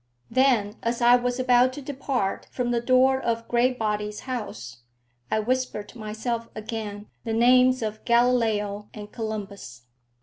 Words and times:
Then, 0.31 0.77
as 0.81 0.99
I 0.99 1.15
was 1.15 1.39
about 1.39 1.73
to 1.73 1.81
depart 1.83 2.47
from 2.49 2.71
the 2.71 2.81
door 2.81 3.21
of 3.21 3.47
Graybody's 3.47 4.21
house, 4.21 4.77
I 5.29 5.37
whispered 5.39 5.89
to 5.89 5.99
myself 5.99 6.49
again 6.55 7.05
the 7.23 7.33
names 7.33 7.83
of 7.83 8.03
Galileo 8.03 8.89
and 8.95 9.11
Columbus. 9.11 9.83